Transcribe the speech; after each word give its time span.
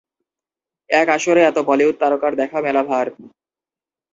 এক 0.89 1.07
আসরে 1.09 1.41
এত 1.45 1.57
বলিউড 1.67 1.95
তারকার 2.01 2.31
দেখা 2.41 2.57
মেলা 2.65 2.81
ভার 2.83 3.07